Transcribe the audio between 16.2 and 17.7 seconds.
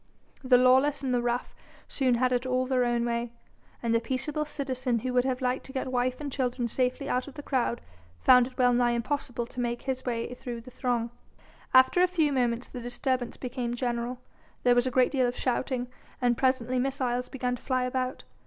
presently missiles began to